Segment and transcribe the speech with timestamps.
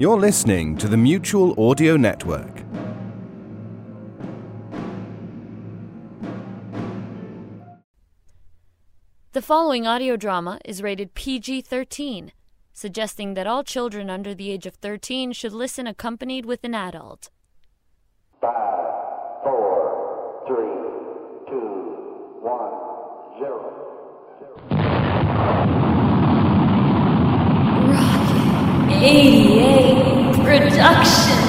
[0.00, 2.62] You're listening to the Mutual Audio Network.
[9.32, 12.32] The following audio drama is rated PG 13,
[12.72, 17.28] suggesting that all children under the age of 13 should listen accompanied with an adult.
[18.40, 18.54] Five,
[19.44, 20.80] four, three,
[21.46, 22.72] two, one,
[23.38, 23.68] zero.
[27.90, 28.30] Rock
[29.02, 29.49] 88
[30.80, 31.39] Production.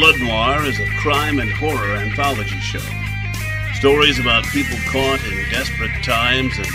[0.00, 2.80] Blood Noir is a crime and horror anthology show.
[3.74, 6.66] Stories about people caught in desperate times and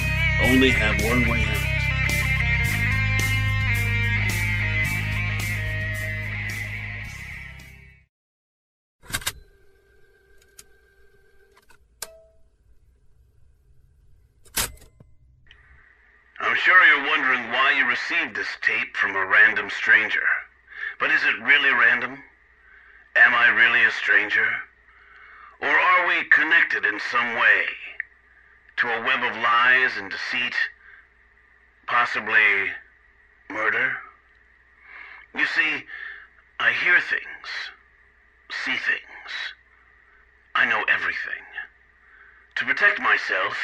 [0.44, 1.58] only have one way out.
[16.42, 20.22] I'm sure you're wondering why you received this tape from a random stranger.
[21.00, 22.22] But is it really random?
[23.16, 24.48] Am I really a stranger?
[25.62, 27.66] Or are we connected in some way
[28.78, 30.56] to a web of lies and deceit?
[31.88, 32.72] Possibly
[33.50, 33.98] murder?
[35.34, 35.86] You see,
[36.60, 37.48] I hear things,
[38.66, 39.32] see things.
[40.54, 41.44] I know everything.
[42.56, 43.58] To protect myself,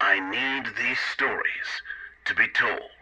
[0.00, 1.82] I need these stories
[2.24, 2.95] to be told.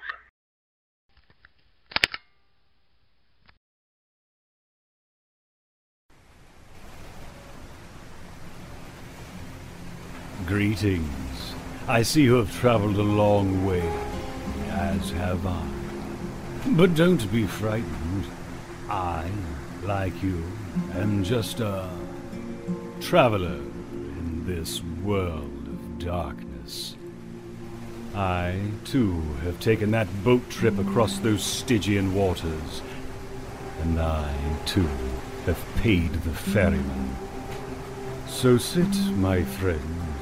[10.55, 11.53] Greetings.
[11.89, 13.83] I see you have traveled a long way,
[14.69, 15.67] as have I.
[16.77, 18.25] But don't be frightened.
[18.89, 19.29] I,
[19.83, 20.45] like you,
[20.93, 21.91] am just a
[23.01, 23.59] traveler
[23.91, 26.95] in this world of darkness.
[28.15, 32.81] I, too, have taken that boat trip across those Stygian waters,
[33.83, 34.33] and I,
[34.67, 34.89] too,
[35.47, 37.17] have paid the ferryman.
[38.29, 40.14] So sit, my friend,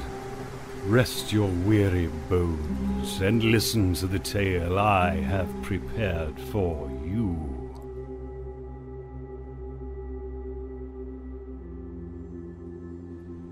[0.85, 7.49] rest your weary bones, and listen to the tale I have prepared for you.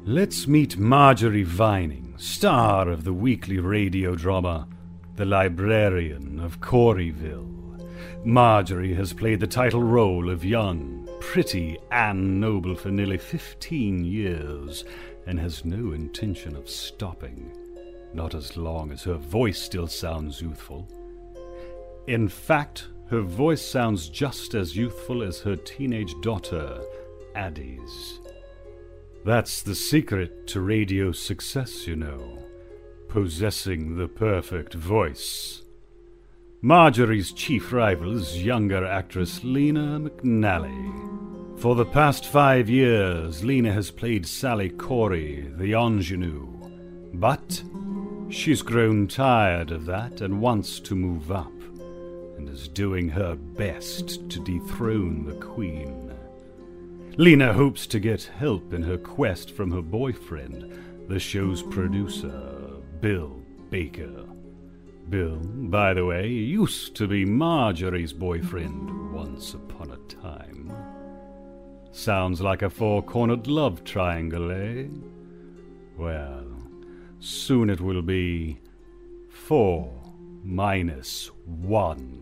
[0.03, 4.67] Let's meet Marjorie Vining, star of the weekly radio drama
[5.15, 7.47] The Librarian of Coryville.
[8.25, 14.83] Marjorie has played the title role of young, pretty Anne Noble for nearly 15 years
[15.25, 17.51] and has no intention of stopping,
[18.13, 20.87] not as long as her voice still sounds youthful.
[22.07, 26.81] In fact, her voice sounds just as youthful as her teenage daughter,
[27.35, 28.19] Addie's.
[29.23, 32.39] That's the secret to radio success, you know.
[33.07, 35.61] Possessing the perfect voice.
[36.63, 41.59] Marjorie's chief rival is younger actress Lena McNally.
[41.59, 46.47] For the past five years, Lena has played Sally Corey, the ingenue.
[47.15, 47.63] But
[48.29, 51.51] she's grown tired of that and wants to move up,
[52.37, 56.13] and is doing her best to dethrone the Queen.
[57.17, 63.41] Lena hopes to get help in her quest from her boyfriend, the show's producer, Bill
[63.71, 64.30] Baker.
[65.09, 70.71] Bill, by the way, used to be Marjorie's boyfriend once upon a time.
[71.91, 74.85] Sounds like a four cornered love triangle, eh?
[75.97, 76.45] Well,
[77.19, 78.59] soon it will be
[79.29, 79.91] four
[80.43, 82.20] minus one.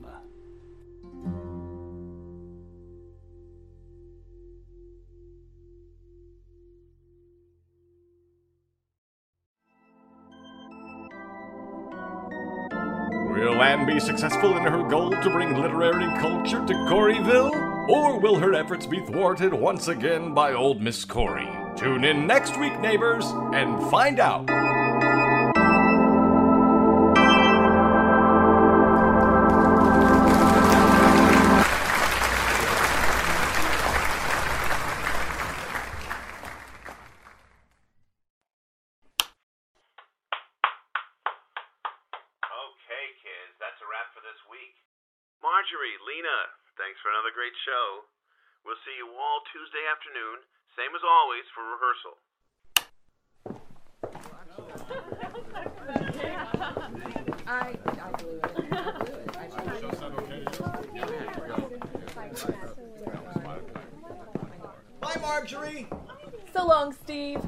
[13.40, 17.88] Will Anne be successful in her goal to bring literary culture to Coryville?
[17.88, 21.48] Or will her efforts be thwarted once again by old Miss Corey?
[21.78, 24.46] Tune in next week, neighbors, and find out.
[46.90, 48.02] Thanks for another great show.
[48.66, 50.42] We'll see you all Tuesday afternoon,
[50.74, 52.18] same as always, for rehearsal.
[65.00, 65.86] Bye, Marjorie.
[66.56, 67.42] So long, Steve.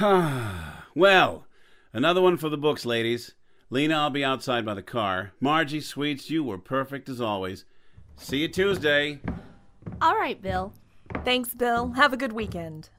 [0.94, 1.46] well,
[1.92, 3.34] another one for the books, ladies.
[3.74, 5.32] Lena, I'll be outside by the car.
[5.40, 7.64] Margie, sweets, you were perfect as always.
[8.14, 9.18] See you Tuesday.
[10.00, 10.72] All right, Bill.
[11.24, 11.90] Thanks, Bill.
[11.94, 12.90] Have a good weekend.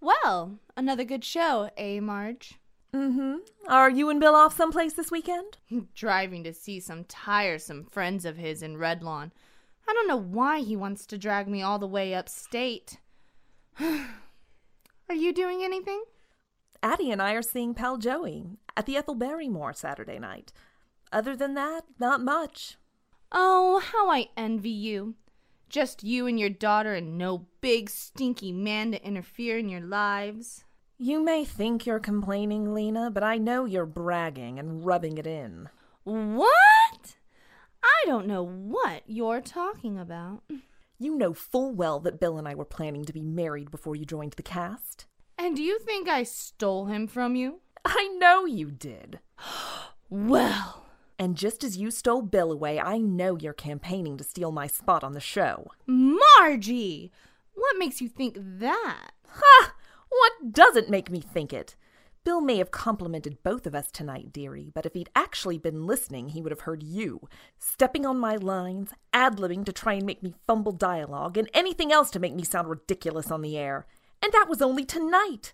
[0.00, 2.54] Well, another good show, eh, Marge?
[2.92, 3.36] Mm-hmm.
[3.68, 5.58] Are you and Bill off someplace this weekend?
[5.94, 9.30] Driving to see some tiresome friends of his in Redlawn.
[9.88, 12.98] I don't know why he wants to drag me all the way upstate.
[13.80, 16.02] Are you doing anything?
[16.82, 18.46] Addie and I are seeing pal Joey
[18.76, 20.52] at the Ethel Barrymore Saturday night.
[21.12, 22.76] Other than that, not much.
[23.32, 25.14] Oh, how I envy you.
[25.68, 30.64] Just you and your daughter, and no big stinky man to interfere in your lives.
[30.96, 35.68] You may think you're complaining, Lena, but I know you're bragging and rubbing it in.
[36.04, 37.16] What?
[37.82, 40.42] I don't know what you're talking about.
[40.98, 44.04] You know full well that Bill and I were planning to be married before you
[44.04, 45.06] joined the cast.
[45.38, 47.60] And do you think I stole him from you?
[47.84, 49.20] I know you did.
[50.10, 50.84] well.
[51.20, 55.02] And just as you stole Bill away, I know you're campaigning to steal my spot
[55.02, 55.70] on the show.
[55.86, 57.10] Margie!
[57.54, 59.10] What makes you think that?
[59.26, 59.74] Ha!
[60.08, 61.76] What doesn't make me think it?
[62.24, 66.28] Bill may have complimented both of us tonight, dearie, but if he'd actually been listening,
[66.28, 70.22] he would have heard you, stepping on my lines, ad libbing to try and make
[70.22, 73.86] me fumble dialogue, and anything else to make me sound ridiculous on the air.
[74.22, 75.52] And that was only tonight.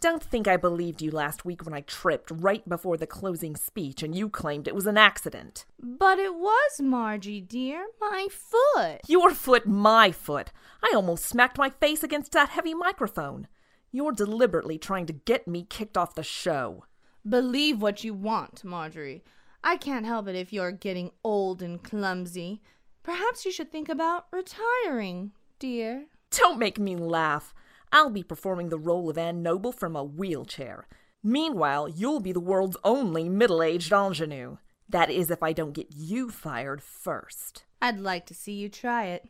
[0.00, 4.00] Don't think I believed you last week when I tripped right before the closing speech
[4.00, 5.64] and you claimed it was an accident.
[5.82, 7.86] But it was, Margie, dear.
[8.00, 9.00] My foot.
[9.08, 10.52] Your foot, my foot.
[10.84, 13.48] I almost smacked my face against that heavy microphone.
[13.90, 16.84] You're deliberately trying to get me kicked off the show.
[17.28, 19.24] Believe what you want, Marjorie.
[19.64, 22.62] I can't help it if you're getting old and clumsy.
[23.02, 26.04] Perhaps you should think about retiring, dear.
[26.30, 27.52] Don't make me laugh.
[27.92, 30.86] I'll be performing the role of Anne Noble from a wheelchair.
[31.22, 34.58] Meanwhile, you'll be the world's only middle aged ingenue.
[34.88, 37.64] That is, if I don't get you fired first.
[37.82, 39.28] I'd like to see you try it.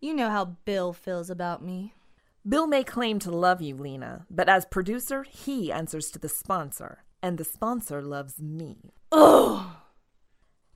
[0.00, 1.94] You know how Bill feels about me.
[2.48, 7.04] Bill may claim to love you, Lena, but as producer, he answers to the sponsor,
[7.22, 8.92] and the sponsor loves me.
[9.10, 9.66] Ugh!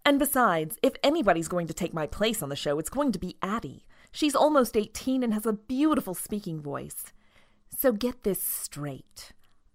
[0.05, 3.19] And besides, if anybody's going to take my place on the show, it's going to
[3.19, 3.87] be Addie.
[4.11, 7.12] She's almost 18 and has a beautiful speaking voice.
[7.82, 9.32] So get this straight.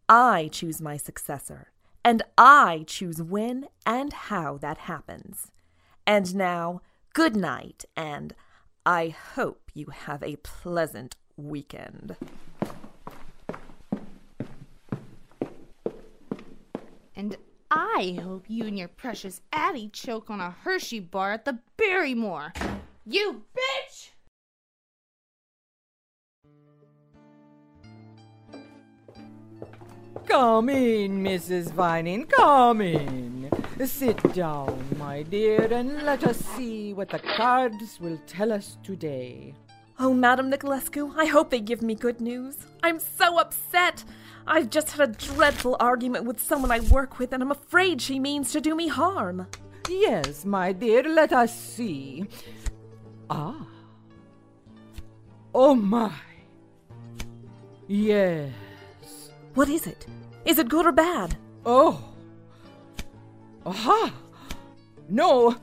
[0.08, 1.72] I choose my successor,
[2.04, 5.52] and I choose when and how that happens.
[6.06, 6.84] And now,
[7.16, 8.36] good night, and
[8.86, 12.16] I hope you have a pleasant weekend.
[17.16, 17.38] And
[17.72, 22.54] I hope you and your precious Addie choke on a Hershey bar at the Barrymore.
[23.04, 23.65] You bitch!
[30.36, 31.72] Come in, Mrs.
[31.72, 33.50] Vining, come in.
[33.86, 39.54] Sit down, my dear, and let us see what the cards will tell us today.
[39.98, 42.58] Oh, Madame Nicolescu, I hope they give me good news.
[42.84, 44.04] I'm so upset.
[44.46, 48.20] I've just had a dreadful argument with someone I work with, and I'm afraid she
[48.20, 49.48] means to do me harm.
[49.90, 52.26] Yes, my dear, let us see.
[53.30, 53.66] Ah.
[55.54, 56.12] Oh, my.
[57.88, 58.52] Yes.
[59.54, 60.06] What is it?
[60.46, 61.36] Is it good or bad?
[61.66, 62.02] Oh.
[63.66, 64.14] Aha!
[65.10, 65.56] No!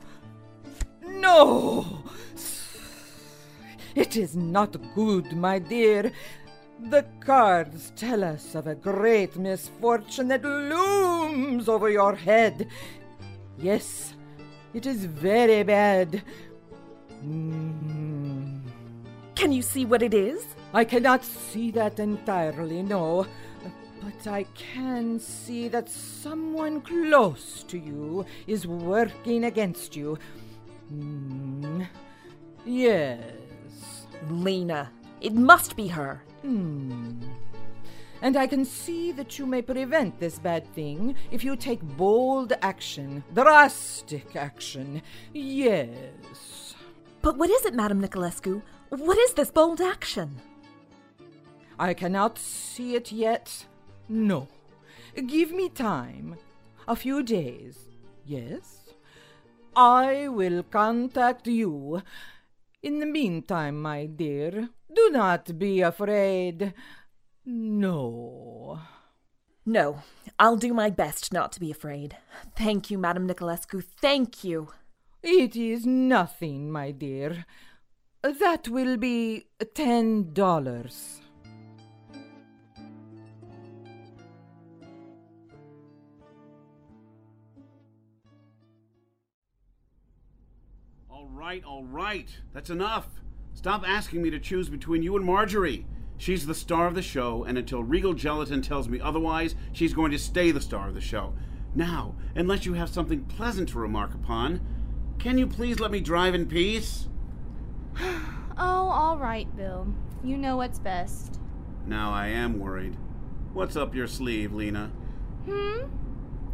[1.05, 2.03] No!
[3.95, 6.11] It is not good, my dear.
[6.89, 12.67] The cards tell us of a great misfortune that looms over your head.
[13.57, 14.15] Yes,
[14.73, 16.23] it is very bad.
[17.23, 18.61] Mm.
[19.35, 20.43] Can you see what it is?
[20.73, 23.27] I cannot see that entirely, no.
[24.03, 30.17] But I can see that someone close to you is working against you.
[30.93, 31.87] Mm.
[32.65, 34.05] Yes.
[34.29, 34.91] Lena.
[35.21, 36.21] It must be her.
[36.41, 37.21] Hmm.
[38.21, 42.53] And I can see that you may prevent this bad thing if you take bold
[42.61, 45.01] action, drastic action.
[45.33, 46.75] Yes.
[47.21, 48.61] But what is it, Madame Nicolescu?
[48.89, 50.41] What is this bold action?
[51.79, 53.65] I cannot see it yet.
[54.09, 54.47] No.
[55.27, 56.37] Give me time.
[56.87, 57.77] a few days.
[58.25, 58.79] Yes?
[59.75, 62.01] I will contact you.
[62.81, 66.73] In the meantime, my dear, do not be afraid.
[67.45, 68.79] No.
[69.65, 70.03] No,
[70.37, 72.17] I'll do my best not to be afraid.
[72.57, 73.81] Thank you, Madame Nicolescu.
[74.01, 74.69] Thank you.
[75.23, 77.45] It is nothing, my dear.
[78.21, 81.22] That will be ten dollars.
[91.13, 92.27] All right, all right.
[92.53, 93.05] That's enough.
[93.53, 95.85] Stop asking me to choose between you and Marjorie.
[96.17, 100.09] She's the star of the show, and until Regal Gelatin tells me otherwise, she's going
[100.09, 101.35] to stay the star of the show.
[101.75, 104.59] Now, unless you have something pleasant to remark upon,
[105.19, 107.07] can you please let me drive in peace?
[108.55, 109.87] Oh, all right, Bill.
[110.23, 111.39] You know what's best.
[111.87, 112.95] Now I am worried.
[113.51, 114.91] What's up your sleeve, Lena?
[115.45, 115.87] Hmm?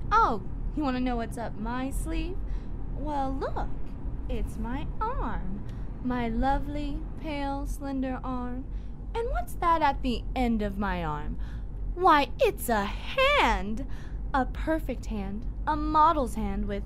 [0.09, 0.41] Oh,
[0.77, 2.37] you want to know what's up my sleeve?
[2.97, 3.67] Well, look.
[4.29, 5.63] It's my arm.
[6.03, 8.63] My lovely, pale, slender arm.
[9.15, 11.39] And what's that at the end of my arm?
[11.95, 13.88] Why, it's a hand!
[14.31, 15.48] A perfect hand.
[15.65, 16.83] A model's hand with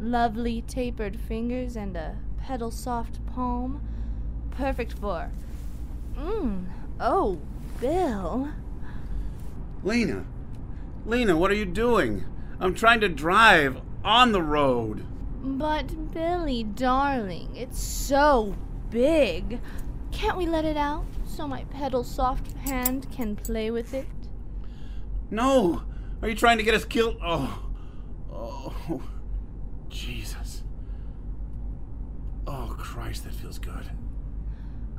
[0.00, 3.82] lovely tapered fingers and a petal soft palm.
[4.52, 5.32] Perfect for.
[6.16, 6.66] Mmm.
[7.00, 7.40] Oh,
[7.80, 8.50] Bill.
[9.82, 10.24] Lena!
[11.04, 12.24] Lena, what are you doing?
[12.60, 15.04] I'm trying to drive on the road.
[15.46, 18.56] But, Billy, darling, it's so
[18.88, 19.60] big.
[20.10, 24.06] Can't we let it out so my petal soft hand can play with it?
[25.30, 25.82] No!
[26.22, 27.18] Are you trying to get us killed?
[27.22, 27.68] Oh.
[28.32, 29.02] Oh.
[29.90, 30.62] Jesus.
[32.46, 33.90] Oh, Christ, that feels good.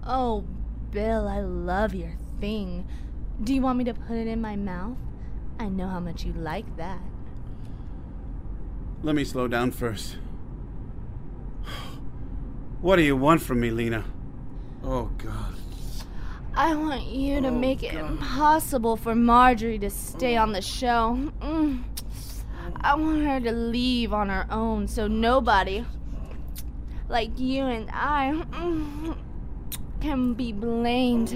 [0.05, 0.45] Oh,
[0.91, 2.87] Bill, I love your thing.
[3.43, 4.97] Do you want me to put it in my mouth?
[5.59, 7.01] I know how much you like that.
[9.01, 10.17] Let me slow down first.
[12.85, 14.03] What do you want from me, Lena?
[14.83, 15.55] Oh, God.
[16.55, 18.11] I want you to Oh, make it God.
[18.11, 21.17] impossible for Marjorie to stay on the show.
[21.41, 21.81] Mm.
[22.81, 25.83] I want her to leave on her own so nobody,
[27.09, 29.17] like you and I, mm,
[29.99, 31.29] can be blamed.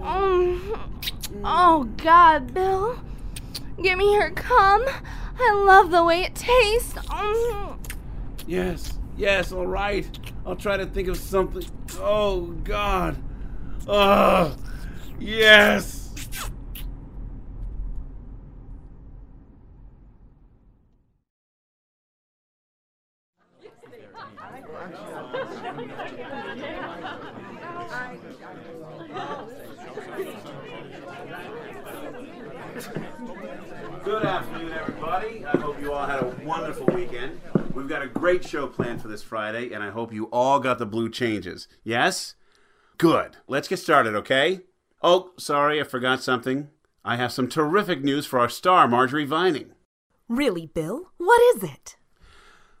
[0.00, 0.78] Mm.
[1.42, 2.98] Oh, God, Bill.
[3.82, 4.84] Give me her cum.
[5.40, 6.92] I love the way it tastes.
[6.92, 7.78] Mm.
[8.46, 10.06] Yes, yes, all right.
[10.46, 11.64] I'll try to think of something.
[11.98, 13.16] Oh, God.
[13.88, 14.56] Oh,
[15.18, 16.04] yes.
[34.04, 35.44] Good afternoon, everybody.
[35.44, 37.40] I hope you all had a wonderful weekend.
[37.76, 40.78] We've got a great show planned for this Friday, and I hope you all got
[40.78, 41.68] the blue changes.
[41.84, 42.34] Yes?
[42.96, 43.36] Good.
[43.46, 44.62] Let's get started, okay?
[45.02, 46.68] Oh, sorry, I forgot something.
[47.04, 49.72] I have some terrific news for our star, Marjorie Vining.
[50.26, 51.12] Really, Bill?
[51.18, 51.96] What is it?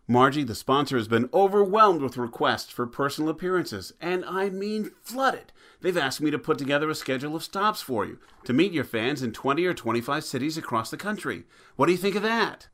[0.08, 5.52] Margie, the sponsor, has been overwhelmed with requests for personal appearances, and I mean flooded.
[5.82, 8.84] They've asked me to put together a schedule of stops for you to meet your
[8.84, 11.44] fans in 20 or 25 cities across the country.
[11.76, 12.68] What do you think of that?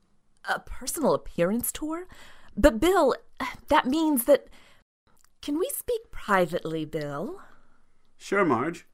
[0.49, 2.07] A personal appearance tour?
[2.57, 3.15] But, Bill,
[3.69, 4.49] that means that.
[5.41, 7.41] Can we speak privately, Bill?
[8.17, 8.87] Sure, Marge.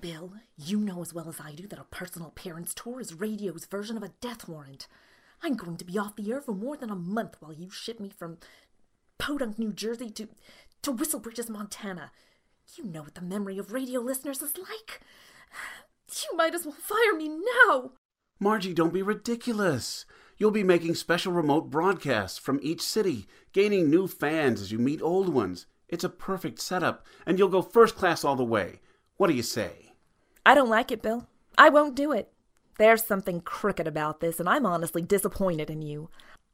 [0.00, 3.64] Bill, you know as well as I do that a personal appearance tour is radio's
[3.66, 4.86] version of a death warrant.
[5.42, 7.98] I'm going to be off the air for more than a month while you ship
[8.00, 8.38] me from
[9.18, 10.28] Podunk, New Jersey to,
[10.82, 12.12] to Whistle Bridges, Montana.
[12.76, 15.00] You know what the memory of radio listeners is like.
[16.30, 17.92] You might as well fire me now.
[18.40, 20.04] Margie, don't be ridiculous.
[20.36, 25.02] You'll be making special remote broadcasts from each city, gaining new fans as you meet
[25.02, 25.66] old ones.
[25.88, 28.80] It's a perfect setup, and you'll go first class all the way.
[29.16, 29.92] What do you say?
[30.46, 31.26] I don't like it, Bill.
[31.56, 32.32] I won't do it.
[32.78, 36.10] There's something crooked about this, and I'm honestly disappointed in you.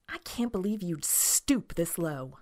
[0.09, 2.39] I can't believe you'd stoop this low.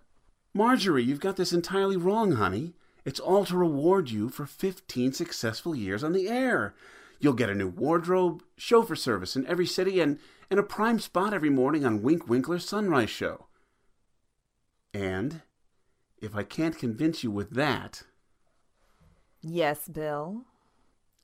[0.55, 2.75] Marjorie, you've got this entirely wrong, honey.
[3.05, 6.75] It's all to reward you for 15 successful years on the air.
[7.19, 10.19] You'll get a new wardrobe, chauffeur service in every city, and,
[10.51, 13.47] and a prime spot every morning on Wink Winkler's Sunrise Show.
[14.95, 15.43] And
[16.21, 18.03] if I can't convince you with that,
[19.41, 20.43] Yes, Bill.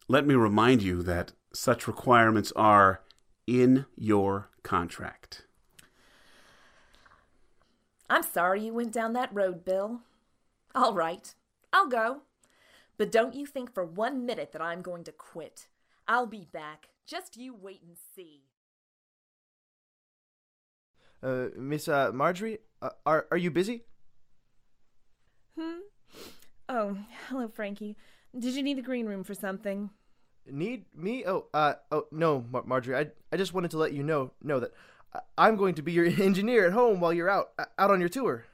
[0.08, 3.02] let me remind you that such requirements are
[3.47, 5.44] in your contract.
[8.11, 10.00] I'm sorry you went down that road, Bill.
[10.75, 11.35] All right,
[11.73, 12.23] I'll go.
[12.97, 15.69] But don't you think for one minute that I'm going to quit.
[16.07, 16.89] I'll be back.
[17.07, 18.43] Just you wait and see.
[21.23, 23.83] Uh, Miss uh, Marjorie, uh, are are you busy?
[25.59, 25.81] Hmm?
[26.69, 26.97] Oh,
[27.29, 27.97] hello, Frankie.
[28.39, 29.91] Did you need the green room for something?
[30.51, 31.25] Need me?
[31.27, 32.97] Oh, uh, oh no, Mar- Marjorie.
[32.97, 34.73] I I just wanted to let you know know that
[35.15, 38.01] I- I'm going to be your engineer at home while you're out uh, out on
[38.01, 38.45] your tour.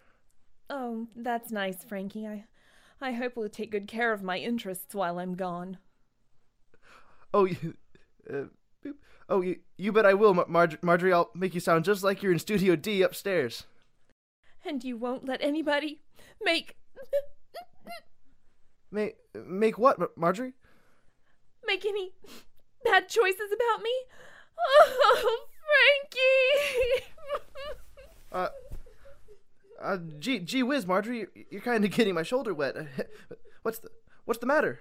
[0.70, 2.26] Oh, that's nice, Frankie.
[2.26, 2.44] I
[3.00, 5.78] I hope we'll take good care of my interests while I'm gone.
[7.32, 7.74] Oh, you,
[8.32, 8.44] uh,
[9.28, 11.12] oh, you, you bet I will, Mar- Marj- Marjorie.
[11.12, 13.64] I'll make you sound just like you're in Studio D upstairs.
[14.64, 16.00] And you won't let anybody
[16.42, 16.76] make
[18.90, 20.52] Make make what, Mar- Marjorie?
[21.66, 22.12] make any
[22.84, 23.90] bad choices about me?
[24.58, 25.38] Oh,
[26.12, 27.04] Frankie!
[28.30, 28.48] Uh,
[29.84, 32.76] uh, gee, gee whiz, Marjorie, you're, you're kind of getting my shoulder wet.
[33.62, 33.88] What's the
[34.24, 34.80] what's the matter?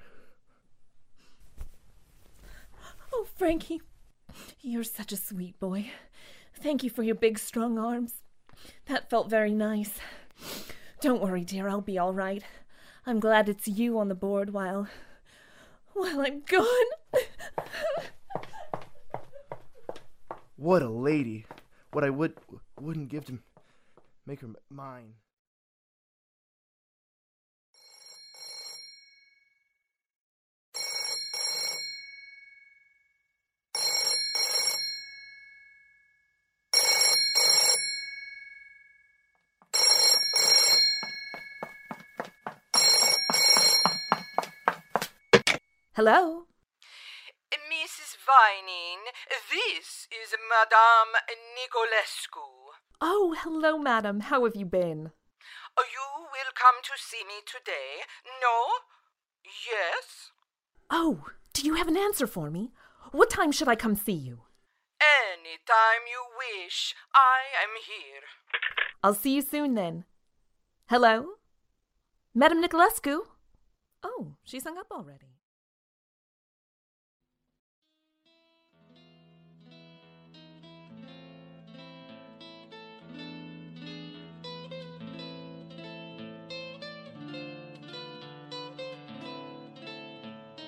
[3.14, 3.82] oh, Frankie,
[4.62, 5.92] you're such a sweet boy.
[6.56, 8.16] Thank you for your big, strong arms.
[8.88, 10.00] That felt very nice.
[11.02, 12.44] Don't worry, dear, I'll be all right.
[13.06, 14.88] I'm glad it's you on the board while.
[15.94, 16.68] while I'm gone.
[20.56, 21.46] What a lady!
[21.92, 22.36] What I would
[22.80, 23.40] wouldn't give to
[24.26, 25.16] make her mine.
[45.96, 46.48] Hello?
[47.54, 48.18] Mrs.
[48.26, 49.00] Vining,
[49.52, 51.14] this is Madame
[51.54, 52.63] Nicolescu.
[53.06, 54.22] Oh, hello, madam.
[54.22, 55.12] How have you been?
[55.78, 58.08] Oh, you will come to see me today?
[58.42, 58.80] No?
[59.44, 60.32] Yes?
[60.90, 62.72] Oh, do you have an answer for me?
[63.12, 64.44] What time should I come see you?
[65.02, 68.22] Any time you wish, I am here.
[69.04, 70.06] I'll see you soon then.
[70.88, 71.26] Hello?
[72.34, 73.20] Madam Nicolescu?
[74.02, 75.33] Oh, she's hung up already.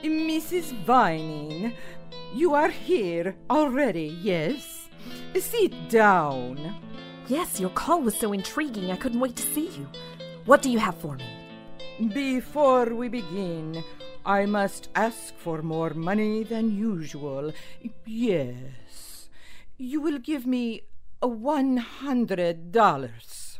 [0.06, 0.72] Mrs.
[0.86, 1.74] Vining,
[2.34, 4.88] you are here already, yes?
[5.36, 6.76] Sit down.
[7.28, 9.88] Yes, your call was so intriguing I couldn't wait to see you.
[10.46, 11.26] What do you have for me?
[12.14, 13.84] Before we begin,
[14.26, 17.52] I must ask for more money than usual.
[18.06, 19.30] Yes.
[19.78, 20.82] You will give me
[21.22, 23.60] a one hundred dollars.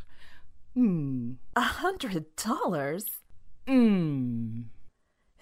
[0.76, 1.34] Hmm.
[1.56, 3.06] A hundred dollars?
[3.68, 4.64] Hmm.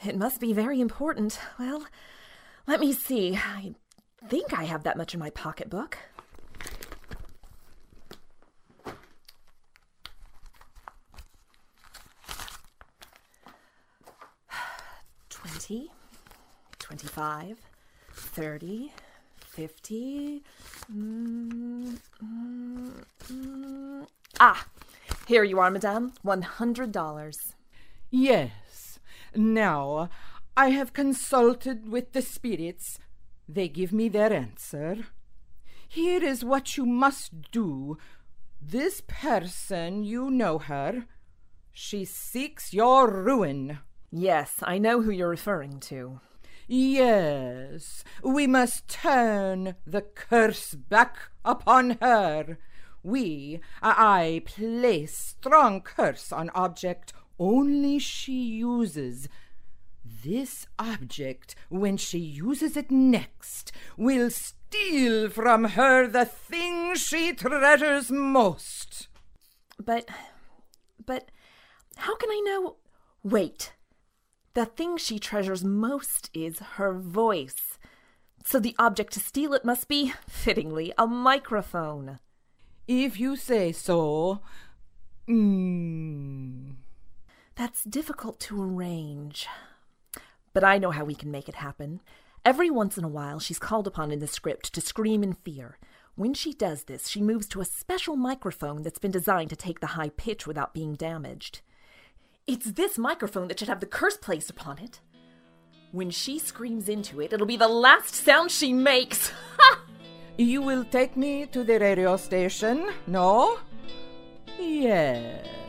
[0.05, 1.39] It must be very important.
[1.57, 1.85] Well,
[2.67, 3.35] let me see.
[3.37, 3.73] I
[4.27, 5.97] think I have that much in my pocketbook.
[15.29, 15.89] Twenty,
[16.79, 17.57] twenty-five,
[18.11, 18.91] thirty,
[19.39, 20.43] fifty.
[20.93, 24.07] Mm, mm, mm.
[24.39, 24.65] Ah,
[25.27, 26.11] here you are, madame.
[26.23, 27.55] One hundred dollars.
[28.11, 28.51] Yes.
[29.35, 30.09] Now,
[30.55, 32.99] I have consulted with the spirits.
[33.47, 34.97] They give me their answer.
[35.87, 37.97] Here is what you must do.
[38.61, 41.05] This person, you know her.
[41.71, 43.79] She seeks your ruin.
[44.11, 46.19] Yes, I know who you're referring to.
[46.67, 52.57] Yes, we must turn the curse back upon her.
[53.01, 59.27] We, I, place strong curse on object only she uses.
[60.23, 68.11] This object, when she uses it next, will steal from her the thing she treasures
[68.11, 69.07] most.
[69.77, 70.07] But,
[71.05, 71.29] but,
[71.97, 72.75] how can I know?
[73.23, 73.73] Wait.
[74.53, 77.77] The thing she treasures most is her voice.
[78.45, 82.19] So the object to steal it must be, fittingly, a microphone.
[82.87, 84.41] If you say so.
[85.27, 86.75] Mm.
[87.55, 89.47] That's difficult to arrange.
[90.53, 92.01] But I know how we can make it happen.
[92.45, 95.77] Every once in a while, she's called upon in the script to scream in fear.
[96.15, 99.79] When she does this, she moves to a special microphone that's been designed to take
[99.79, 101.61] the high pitch without being damaged.
[102.45, 104.99] It's this microphone that should have the curse placed upon it.
[105.91, 109.31] When she screams into it, it'll be the last sound she makes.
[110.35, 113.59] You will take me to the radio station, no?
[114.57, 115.62] Yes.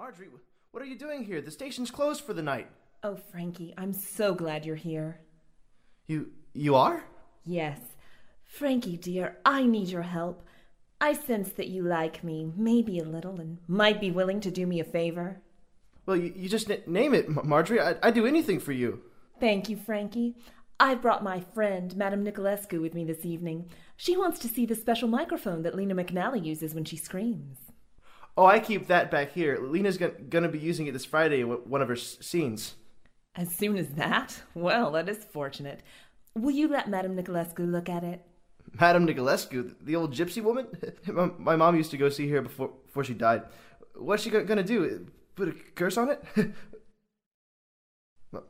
[0.00, 0.28] Marjorie,
[0.70, 1.42] what are you doing here?
[1.42, 2.68] The station's closed for the night.
[3.02, 5.20] Oh, Frankie, I'm so glad you're here.
[6.06, 7.04] You you are?
[7.44, 7.80] Yes.
[8.46, 10.42] Frankie, dear, I need your help.
[11.02, 14.66] I sense that you like me, maybe a little, and might be willing to do
[14.66, 15.42] me a favor.
[16.06, 17.80] Well, you, you just n- name it, Marjorie.
[17.80, 19.02] I'd, I'd do anything for you.
[19.38, 20.34] Thank you, Frankie.
[20.80, 23.68] I've brought my friend, Madame Nicolescu, with me this evening.
[23.98, 27.69] She wants to see the special microphone that Lena McNally uses when she screams.
[28.40, 29.58] Oh, I keep that back here.
[29.60, 32.74] Lena's gonna be using it this Friday in one of her s- scenes.
[33.34, 34.40] As soon as that?
[34.54, 35.82] Well, that is fortunate.
[36.34, 38.24] Will you let Madame Nicolescu look at it?
[38.80, 40.68] Madame Nicolescu, the old gypsy woman?
[41.38, 43.42] my, mom used to go see her before before she died.
[43.94, 45.06] What's she go- gonna do?
[45.36, 46.24] Put a curse on it?
[48.32, 48.40] Ma-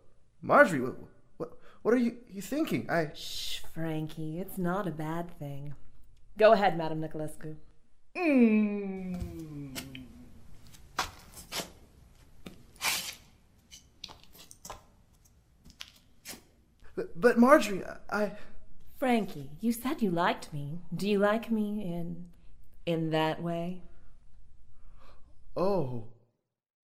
[0.41, 0.95] Marjorie, what,
[1.39, 2.89] what, what are you, you thinking?
[2.89, 3.11] I.
[3.13, 5.75] Shh, Frankie, it's not a bad thing.
[6.39, 7.57] Go ahead, Madame Nicolescu.
[8.17, 9.31] Mm.
[16.97, 18.33] But, but Marjorie, I.
[18.99, 20.81] Frankie, you said you liked me.
[20.95, 22.27] Do you like me in.
[22.85, 23.83] in that way?
[25.57, 26.05] Oh.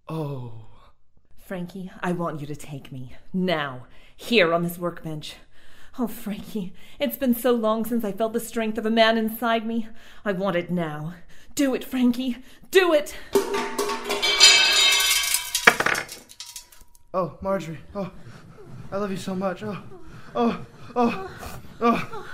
[0.09, 0.67] Oh.
[1.39, 3.15] Frankie, I want you to take me.
[3.33, 3.87] Now.
[4.17, 5.35] Here on this workbench.
[5.99, 9.67] Oh, Frankie, it's been so long since I felt the strength of a man inside
[9.67, 9.89] me.
[10.27, 11.15] I want it now.
[11.55, 12.37] Do it, Frankie.
[12.71, 13.17] Do it!
[17.15, 17.79] Oh, Marjorie.
[17.95, 18.11] Oh,
[18.93, 19.63] I love you so much.
[19.63, 19.83] Oh,
[20.35, 21.31] oh, oh,
[21.81, 22.33] oh.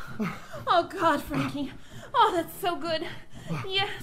[0.66, 1.70] Oh, God, Frankie.
[2.12, 3.07] Oh, that's so good.
[3.68, 4.03] Yes.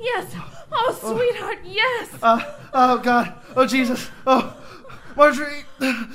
[0.00, 0.34] Yes.
[0.72, 2.18] Oh, sweetheart, yes.
[2.20, 2.40] Uh,
[2.72, 3.32] oh, God.
[3.54, 4.10] Oh, Jesus.
[4.26, 4.56] Oh,
[5.16, 5.62] Marjorie.
[5.80, 6.08] Oh,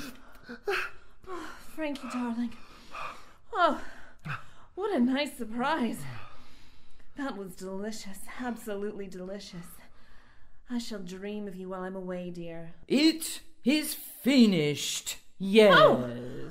[1.74, 2.52] Frankie, darling.
[3.56, 3.80] Oh,
[4.74, 5.98] what a nice surprise.
[7.16, 8.18] That was delicious.
[8.40, 9.66] Absolutely delicious.
[10.68, 12.72] I shall dream of you while I'm away, dear.
[12.88, 15.18] It is finished.
[15.38, 15.74] Yes.
[15.76, 16.10] Oh,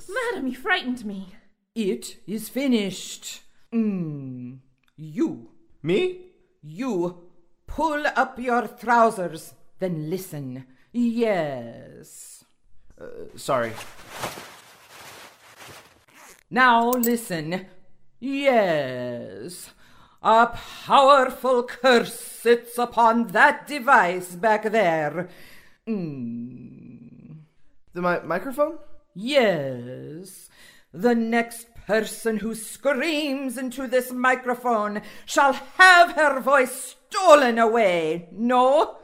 [0.09, 1.35] madam, you frightened me.
[1.75, 3.41] It is finished.
[3.73, 4.59] Mm.
[4.95, 5.49] You.
[5.81, 6.27] Me?
[6.61, 7.23] You.
[7.67, 10.65] Pull up your trousers, then listen.
[10.93, 12.45] Yes.
[13.01, 13.73] Uh, sorry.
[16.53, 17.65] Now listen.
[18.19, 19.71] Yes.
[20.21, 25.29] A powerful curse sits upon that device back there.
[25.87, 27.37] Mm.
[27.93, 28.77] The mi- microphone?
[29.15, 30.51] Yes.
[30.93, 38.27] The next person who screams into this microphone shall have her voice stolen away.
[38.31, 38.97] No?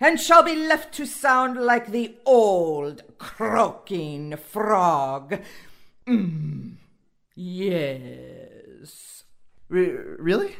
[0.00, 5.40] And shall be left to sound like the old croaking frog.
[6.10, 6.72] Mm.
[7.36, 9.24] Yes.
[9.68, 10.56] Re- really?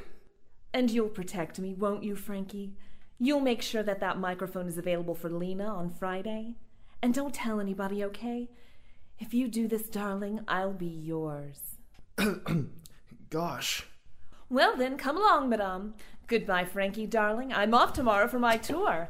[0.73, 2.77] And you'll protect me, won't you, Frankie?
[3.19, 6.55] You'll make sure that that microphone is available for Lena on Friday?
[7.03, 8.49] And don't tell anybody, okay?
[9.19, 11.59] If you do this, darling, I'll be yours.
[13.31, 13.87] Gosh.
[14.49, 15.95] Well, then, come along, madame.
[16.29, 17.53] Goodbye, Frankie, darling.
[17.53, 19.09] I'm off tomorrow for my tour.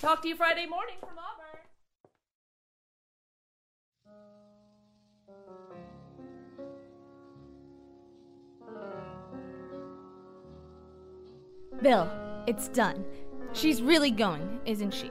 [0.00, 1.43] Talk to you Friday morning from Auburn.
[11.82, 12.10] Bill,
[12.46, 13.04] it's done.
[13.52, 15.10] She's really going, isn't she?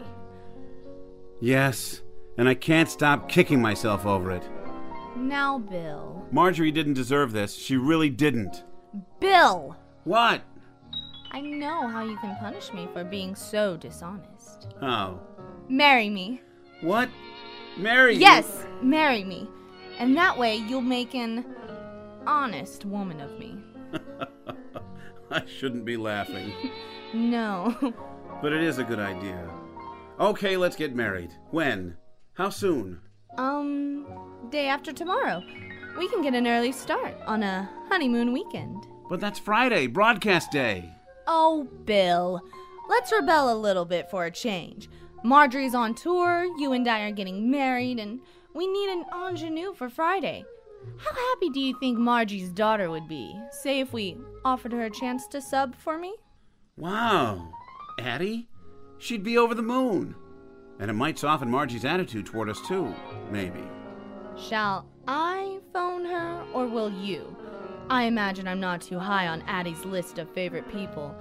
[1.40, 2.02] Yes,
[2.38, 4.48] and I can't stop kicking myself over it.
[5.16, 6.26] Now, Bill.
[6.32, 7.56] Marjorie didn't deserve this.
[7.56, 8.64] She really didn't.
[9.20, 9.76] Bill!
[10.04, 10.42] What?
[11.32, 14.74] I know how you can punish me for being so dishonest.
[14.82, 15.20] Oh.
[15.70, 16.42] Marry me.
[16.82, 17.10] What?
[17.78, 18.20] Marry you?
[18.20, 19.50] Yes, marry me.
[20.00, 21.46] And that way you'll make an
[22.28, 23.58] honest woman of me.
[25.42, 26.54] I shouldn't be laughing.
[27.16, 27.76] No.
[28.42, 29.48] But it is a good idea.
[30.20, 31.32] Okay, let's get married.
[31.52, 31.96] When?
[32.34, 33.00] How soon?
[33.38, 34.06] um,
[34.50, 35.42] day after tomorrow.
[35.98, 38.88] We can get an early start on a honeymoon weekend.
[39.10, 40.90] But that's Friday, broadcast day.
[41.28, 42.42] Oh, Bill.
[42.90, 44.90] Let's rebel a little bit for a change.
[45.24, 48.20] Marjorie's on tour, you and I are getting married, and
[48.56, 50.44] we need an ingenue for Friday.
[50.98, 54.90] How happy do you think Margie's daughter would be, say if we offered her a
[54.90, 56.16] chance to sub for me?
[56.78, 57.50] Wow.
[58.00, 58.48] Addie?
[58.98, 60.16] She'd be over the moon.
[60.80, 62.94] And it might soften Margie's attitude toward us, too.
[63.30, 63.64] Maybe.
[64.36, 67.36] Shall I phone her, or will you?
[67.90, 71.14] I imagine I'm not too high on Addie's list of favorite people,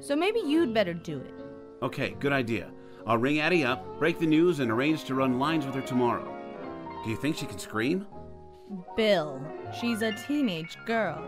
[0.00, 1.34] so maybe you'd better do it.
[1.82, 2.70] Okay, good idea.
[3.06, 6.34] I'll ring Addie up, break the news, and arrange to run lines with her tomorrow.
[7.04, 8.06] Do you think she can scream?
[8.96, 9.40] Bill,
[9.78, 11.22] she's a teenage girl.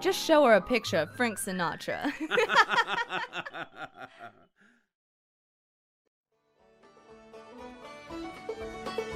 [0.00, 2.12] Just show her a picture of Frank Sinatra.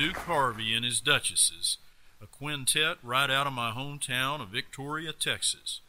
[0.00, 1.76] Duke Harvey and his Duchesses,
[2.22, 5.82] a quintet right out of my hometown of Victoria, Texas.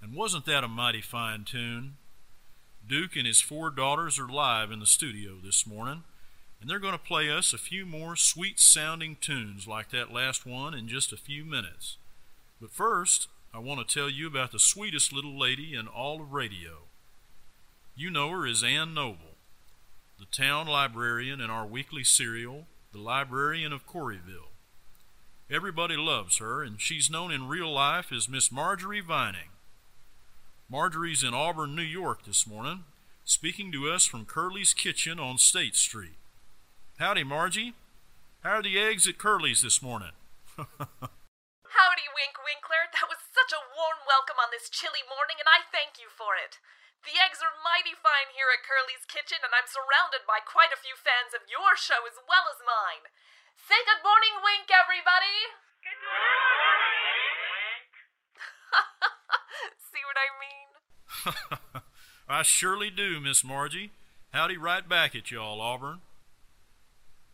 [0.00, 1.98] And wasn't that a mighty fine tune?
[2.88, 6.04] Duke and his four daughters are live in the studio this morning,
[6.58, 10.46] and they're going to play us a few more sweet sounding tunes like that last
[10.46, 11.98] one in just a few minutes.
[12.62, 16.32] But first, I want to tell you about the sweetest little lady in all of
[16.32, 16.84] radio.
[17.94, 19.36] You know her as Anne Noble
[20.18, 24.50] the town librarian in our weekly serial, The Librarian of Coryville.
[25.48, 29.54] Everybody loves her, and she's known in real life as Miss Marjorie Vining.
[30.68, 32.82] Marjorie's in Auburn, New York this morning,
[33.22, 36.18] speaking to us from Curly's Kitchen on State Street.
[36.98, 37.74] Howdy, Margie.
[38.42, 40.18] How are the eggs at Curly's this morning?
[40.58, 42.90] Howdy, Wink Winkler.
[42.90, 46.34] That was such a warm welcome on this chilly morning, and I thank you for
[46.34, 46.58] it.
[47.04, 50.80] The eggs are mighty fine here at Curly's Kitchen, and I'm surrounded by quite a
[50.80, 53.08] few fans of your show as well as mine.
[53.56, 55.56] Say good morning, Wink, everybody.
[55.80, 57.32] Good morning.
[57.56, 57.92] Wink!
[59.90, 60.70] See what I mean?
[62.28, 63.96] I surely do, Miss Margie.
[64.36, 66.04] Howdy right back at y'all, Auburn.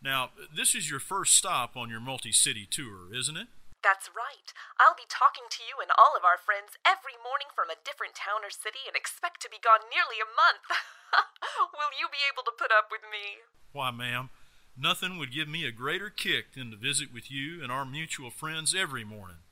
[0.01, 3.47] Now, this is your first stop on your multi city tour, isn't it?
[3.87, 4.51] That's right.
[4.83, 8.19] I'll be talking to you and all of our friends every morning from a different
[8.19, 10.67] town or city and expect to be gone nearly a month.
[11.71, 13.47] Will you be able to put up with me?
[13.71, 14.27] Why, ma'am,
[14.75, 18.27] nothing would give me a greater kick than to visit with you and our mutual
[18.27, 19.47] friends every morning.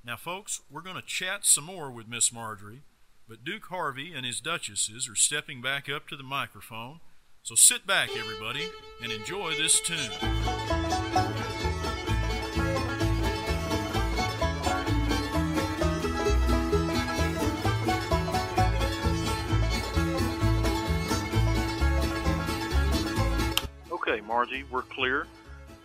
[0.00, 2.80] Now, folks, we're going to chat some more with Miss Marjorie,
[3.28, 7.00] but Duke Harvey and his duchesses are stepping back up to the microphone.
[7.42, 10.73] So sit back, everybody, and enjoy this tune.
[24.14, 25.26] Okay, Margie, we're clear.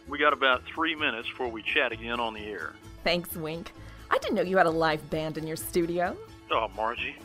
[0.07, 2.73] We got about three minutes before we chat again on the air.
[3.03, 3.71] Thanks, Wink.
[4.11, 6.15] I didn't know you had a live band in your studio.
[6.51, 7.15] Oh, Margie,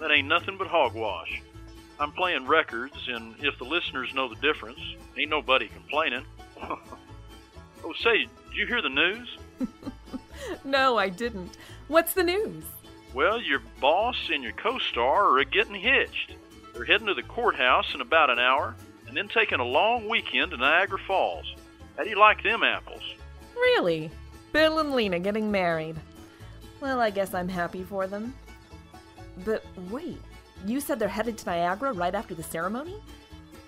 [0.00, 1.42] that ain't nothing but hogwash.
[2.00, 4.80] I'm playing records, and if the listeners know the difference,
[5.18, 6.24] ain't nobody complaining.
[6.62, 9.38] oh, say, did you hear the news?
[10.64, 11.56] No, I didn't.
[11.88, 12.64] What's the news?
[13.14, 16.34] Well, your boss and your co star are getting hitched.
[16.72, 18.76] They're heading to the courthouse in about an hour,
[19.16, 21.54] and then taking a long weekend to Niagara Falls.
[21.96, 23.00] How do you like them apples?
[23.54, 24.10] Really?
[24.52, 25.96] Bill and Lena getting married.
[26.82, 28.34] Well, I guess I'm happy for them.
[29.42, 30.20] But wait,
[30.66, 32.96] you said they're headed to Niagara right after the ceremony?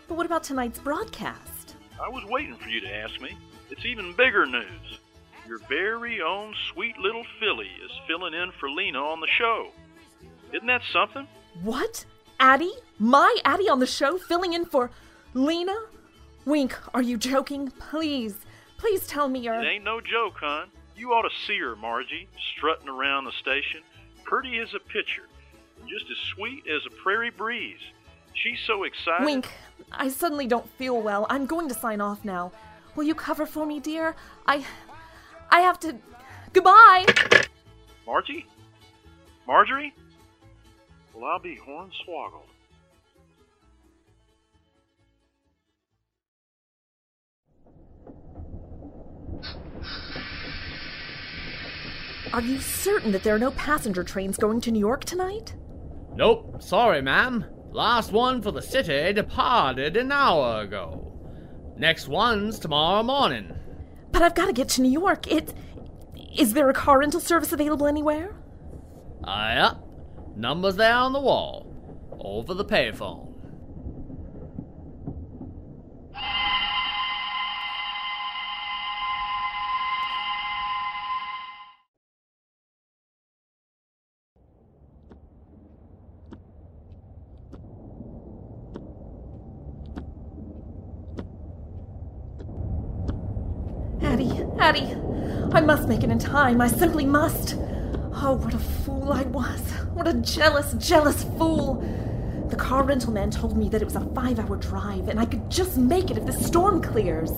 [0.07, 1.77] But what about tonight's broadcast?
[2.03, 3.35] I was waiting for you to ask me.
[3.71, 4.99] It's even bigger news.
[5.47, 9.71] Your very own sweet little filly is filling in for Lena on the show.
[10.53, 11.27] Isn't that something?
[11.63, 12.05] What?
[12.39, 12.75] Addie?
[12.99, 14.91] My Addie on the show filling in for
[15.35, 15.77] Lena?
[16.45, 17.71] Wink, are you joking?
[17.91, 18.37] Please,
[18.79, 19.61] please tell me you're.
[19.63, 20.69] It ain't no joke, hon.
[20.97, 23.81] You ought to see her, Margie, strutting around the station,
[24.25, 25.29] pretty as a pitcher,
[25.81, 27.81] and just as sweet as a prairie breeze.
[28.35, 29.25] She's so excited.
[29.25, 29.49] Wink,
[29.93, 31.27] I suddenly don't feel well.
[31.29, 32.53] I'm going to sign off now.
[32.97, 34.17] Will you cover for me, dear?
[34.47, 34.65] I.
[35.51, 35.97] I have to.
[36.53, 37.07] Goodbye!
[38.07, 38.47] Margie?
[39.47, 39.95] Marjorie?
[41.15, 42.49] Well, I'll be hornswoggled.
[52.33, 55.55] Are you certain that there are no passenger trains going to New York tonight?
[56.15, 57.47] Nope, sorry, ma'am.
[57.71, 61.05] Last one for the city departed an hour ago.
[61.77, 63.55] Next one's tomorrow morning.
[64.11, 65.31] But I've got to get to New York.
[65.31, 65.55] It.
[66.37, 68.35] Is there a car rental service available anywhere?
[69.25, 69.75] Ah, yeah.
[70.37, 71.73] Number's there on the wall.
[72.21, 73.28] Over the payphone.
[94.59, 94.95] Addie,
[95.53, 96.61] I must make it in time.
[96.61, 97.55] I simply must.
[98.21, 99.61] Oh, what a fool I was.
[99.95, 101.77] What a jealous, jealous fool.
[102.51, 105.27] The car rental man told me that it was a five hour drive and I
[105.27, 107.31] could just make it if the storm clears.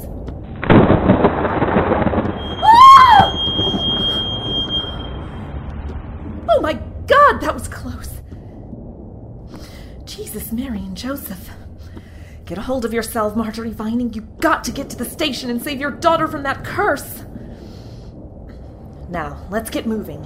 [2.63, 3.33] Ah!
[6.49, 6.75] Oh my
[7.07, 8.23] god, that was close.
[10.05, 11.51] Jesus, Mary, and Joseph.
[12.51, 14.13] Get a hold of yourself, Marjorie Vining.
[14.13, 17.23] You've got to get to the station and save your daughter from that curse.
[19.09, 20.19] Now, let's get moving.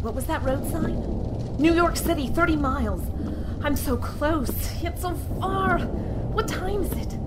[0.00, 1.58] What was that road sign?
[1.58, 3.17] New York City, 30 miles.
[3.60, 5.78] I'm so close, yet so far.
[5.78, 7.18] What time is it?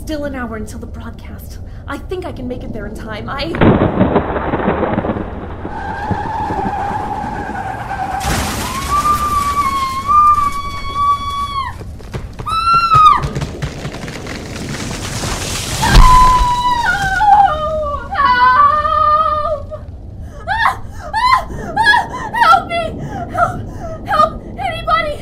[0.00, 1.60] Still an hour until the broadcast.
[1.86, 3.28] I think I can make it there in time.
[3.28, 3.52] I.
[22.42, 22.82] Help me!
[23.32, 23.60] Help!
[24.06, 24.42] Help!
[24.58, 25.16] Anybody!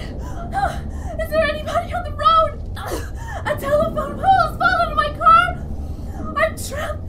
[1.21, 2.61] Is there anybody on the road?
[3.47, 5.47] A telephone pole has fallen into my car!
[6.37, 7.03] I'm trapped!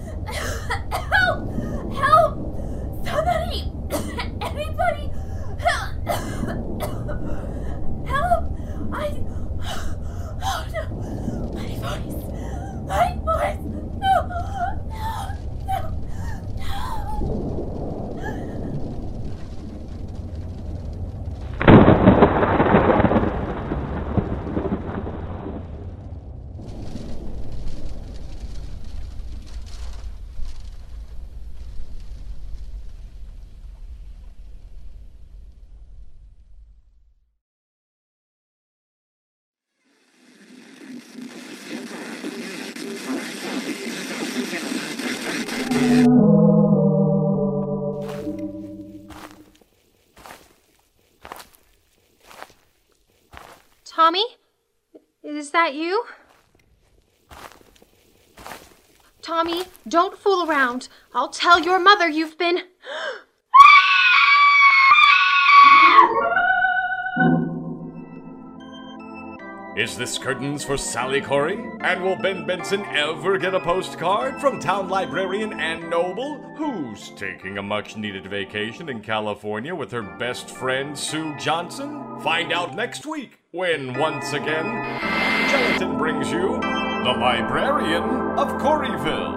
[0.92, 1.40] Help!
[1.94, 2.32] Help!
[3.06, 3.62] Somebody!
[4.42, 5.06] Anybody!
[5.60, 5.90] Help!
[8.08, 8.44] Help!
[8.94, 8.96] I.
[10.44, 10.84] Oh no!
[11.54, 12.20] My voice!
[12.88, 13.64] My voice!
[14.00, 14.16] No!
[14.90, 15.82] No!
[16.58, 16.76] No!
[53.96, 54.26] Tommy?
[55.24, 56.06] Is that you?
[59.22, 60.90] Tommy, don't fool around.
[61.14, 62.60] I'll tell your mother you've been.
[69.76, 71.60] Is this curtains for Sally Corey?
[71.82, 77.58] And will Ben Benson ever get a postcard from town librarian Ann Noble, who's taking
[77.58, 82.22] a much needed vacation in California with her best friend Sue Johnson?
[82.22, 84.66] Find out next week when, once again,
[85.50, 88.04] Gelatin brings you The Librarian
[88.40, 89.35] of Coreyville.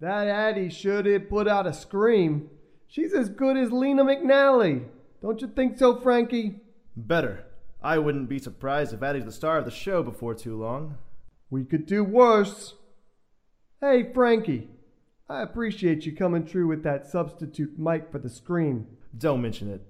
[0.00, 2.50] That Addie sure did put out a scream.
[2.86, 4.86] She's as good as Lena McNally.
[5.20, 6.60] Don't you think so, Frankie?
[6.96, 7.44] Better.
[7.82, 10.96] I wouldn't be surprised if Addie's the star of the show before too long.
[11.50, 12.74] We could do worse.
[13.80, 14.68] Hey, Frankie,
[15.28, 18.86] I appreciate you coming through with that substitute mic for the scream.
[19.16, 19.82] Don't mention it.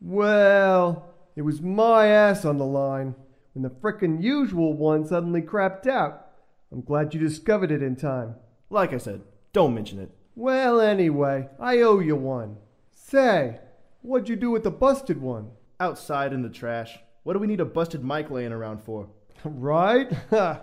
[0.00, 3.14] Well, it was my ass on the line
[3.54, 6.26] when the frickin' usual one suddenly crapped out.
[6.72, 8.34] I'm glad you discovered it in time.
[8.68, 9.22] Like I said,
[9.56, 10.10] don't mention it.
[10.34, 12.58] Well, anyway, I owe you one.
[12.90, 13.58] Say,
[14.02, 15.48] what'd you do with the busted one?
[15.80, 16.98] Outside in the trash.
[17.22, 19.08] What do we need a busted mic laying around for?
[19.44, 20.12] right?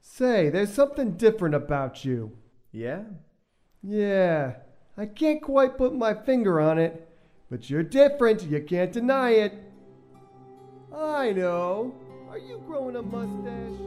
[0.00, 2.32] Say, there's something different about you.
[2.72, 3.02] Yeah?
[3.82, 4.54] Yeah,
[4.96, 7.06] I can't quite put my finger on it,
[7.50, 8.42] but you're different.
[8.44, 9.52] You can't deny it.
[10.94, 11.94] I know.
[12.30, 13.82] Are you growing a mustache?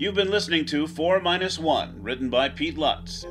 [0.00, 3.26] You've been listening to 4 Minus 1, written by Pete Lutz.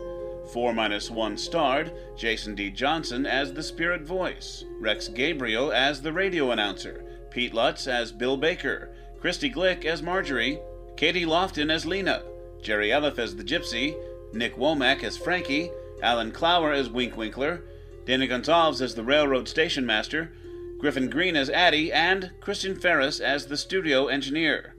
[0.54, 2.70] 4 Minus 1 starred Jason D.
[2.70, 8.38] Johnson as the spirit voice, Rex Gabriel as the radio announcer, Pete Lutz as Bill
[8.38, 10.60] Baker, Christy Glick as Marjorie,
[10.96, 12.22] Katie Lofton as Lena,
[12.62, 13.96] Jerry Elif as the Gypsy,
[14.32, 15.72] Nick Womack as Frankie,
[16.04, 17.64] Alan Clower as Wink Winkler,
[18.06, 20.32] Dana Gonzalez as the Railroad Station Master,
[20.78, 24.76] Griffin Green as Addie, and Christian Ferris as the studio engineer.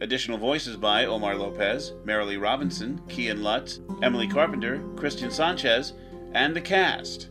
[0.00, 5.94] Additional voices by Omar Lopez, Marilee Robinson, Kian Lutz, Emily Carpenter, Christian Sanchez,
[6.32, 7.28] and the cast.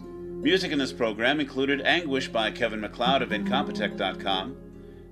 [0.00, 4.56] Music in this program included Anguish by Kevin MacLeod of Incompetech.com,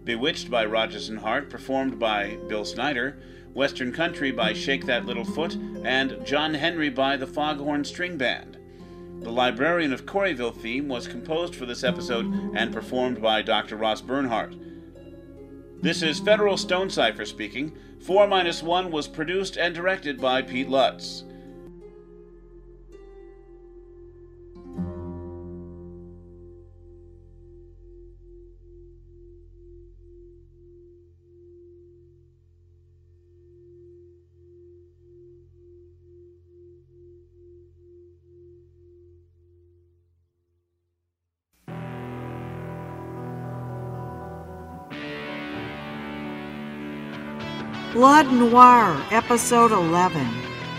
[0.04, 3.18] Bewitched by Rodgers and Hart, performed by Bill Snyder,
[3.52, 8.56] Western Country by Shake That Little Foot, and John Henry by the Foghorn String Band.
[9.20, 13.76] The Librarian of Coryville theme was composed for this episode and performed by Dr.
[13.76, 14.54] Ross Bernhardt.
[15.82, 17.76] This is Federal Stone Cipher speaking.
[18.00, 21.24] 4 Minus 1 was produced and directed by Pete Lutz.
[47.96, 50.28] Blood Noir, Episode 11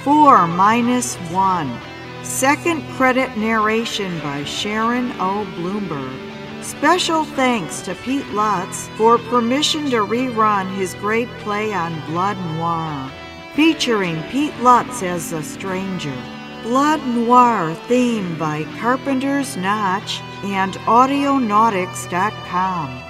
[0.03, 1.79] 4 minus 1.
[2.23, 5.43] Second credit narration by Sharon O.
[5.55, 6.15] Bloomberg.
[6.63, 13.11] Special thanks to Pete Lutz for permission to rerun his great play on Blood Noir,
[13.55, 16.13] featuring Pete Lutz as the stranger.
[16.61, 23.06] Blood Noir theme by Carpenter's Notch and Audionautics.com.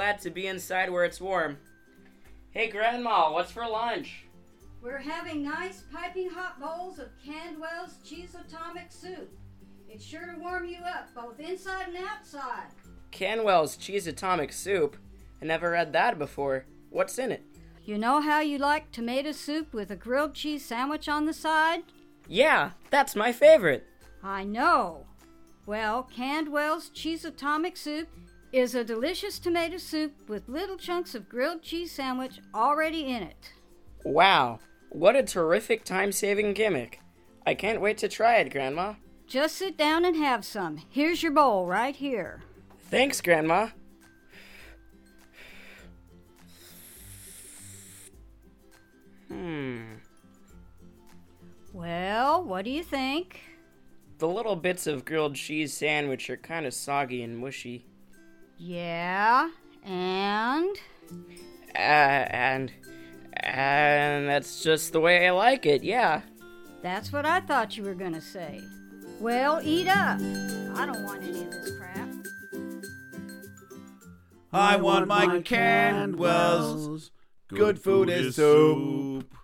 [0.00, 1.58] glad to be inside where it's warm.
[2.52, 4.24] Hey, Grandma, what's for lunch?
[4.80, 9.30] We're having nice piping hot bowls of Candwell's cheese atomic soup.
[9.90, 12.68] It's sure to warm you up both inside and outside.
[13.10, 14.96] Canwell's Cheese Atomic Soup.
[15.42, 16.64] I never had that before.
[16.88, 17.44] What's in it?
[17.84, 21.82] You know how you like tomato soup with a grilled cheese sandwich on the side?
[22.26, 23.86] Yeah, that's my favorite.
[24.22, 25.04] I know.
[25.66, 28.08] Well, Candwell's Cheese Atomic Soup
[28.52, 33.52] is a delicious tomato soup with little chunks of grilled cheese sandwich already in it.
[34.04, 34.58] Wow,
[34.90, 37.00] what a terrific time saving gimmick.
[37.46, 38.94] I can't wait to try it, Grandma.
[39.26, 40.82] Just sit down and have some.
[40.88, 42.42] Here's your bowl right here.
[42.88, 43.68] Thanks, Grandma.
[49.28, 49.82] Hmm.
[51.72, 53.40] Well, what do you think?
[54.18, 57.86] The little bits of grilled cheese sandwich are kind of soggy and mushy.
[58.62, 59.48] Yeah,
[59.84, 60.76] and?
[61.74, 62.70] Uh, and.
[63.42, 66.20] And that's just the way I like it, yeah.
[66.82, 68.60] That's what I thought you were going to say.
[69.18, 70.20] Well, eat up.
[70.74, 72.08] I don't want any of this crap.
[74.52, 77.10] I want my Candwells.
[77.48, 79.34] Good food is soup.